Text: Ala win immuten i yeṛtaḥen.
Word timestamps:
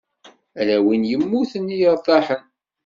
Ala 0.59 0.77
win 0.85 1.03
immuten 1.13 1.65
i 1.73 1.77
yeṛtaḥen. 1.81 2.43